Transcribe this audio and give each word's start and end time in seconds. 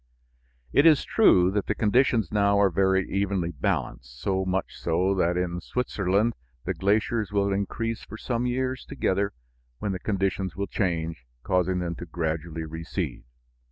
It 0.73 0.87
is 0.87 1.05
true 1.05 1.51
that 1.51 1.67
the 1.67 1.75
conditions 1.75 2.31
now 2.31 2.59
are 2.59 2.71
very 2.71 3.07
evenly 3.07 3.51
balanced, 3.51 4.19
so 4.19 4.43
much 4.45 4.75
so 4.75 5.13
that 5.13 5.37
in 5.37 5.61
Switzerland 5.61 6.33
the 6.65 6.73
glaciers 6.73 7.31
will 7.31 7.53
increase 7.53 8.03
for 8.03 8.17
some 8.17 8.47
years 8.47 8.83
together, 8.83 9.31
when 9.77 9.91
the 9.91 9.99
conditions 9.99 10.55
will 10.55 10.65
change, 10.65 11.27
causing 11.43 11.77
them 11.77 11.93
to 11.97 12.07
gradually 12.07 12.65
recede. 12.65 13.25